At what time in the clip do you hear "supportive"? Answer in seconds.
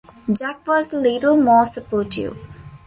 1.63-2.35